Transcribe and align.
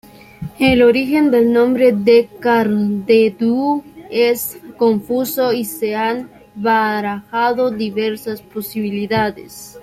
El 0.57 0.81
origen 0.81 1.29
del 1.29 1.53
nombre 1.53 1.91
de 1.91 2.27
Cardedeu 2.39 3.83
es 4.09 4.59
confuso 4.77 5.53
y 5.53 5.63
se 5.63 5.93
han 5.93 6.27
barajado 6.55 7.69
diversas 7.69 8.41
posibilidades. 8.41 9.77